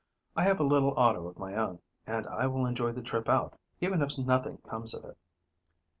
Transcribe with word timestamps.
I 0.35 0.41
have 0.45 0.59
a 0.59 0.63
little 0.63 0.95
auto 0.97 1.27
of 1.27 1.37
my 1.37 1.53
own, 1.55 1.77
and 2.07 2.25
I 2.25 2.47
will 2.47 2.65
enjoy 2.65 2.91
the 2.91 3.03
trip 3.03 3.29
out, 3.29 3.59
even 3.81 4.01
if 4.01 4.17
nothing 4.17 4.57
comes 4.67 4.95
of 4.95 5.05
it. 5.05 5.15